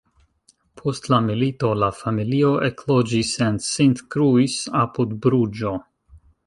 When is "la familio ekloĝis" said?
1.83-3.37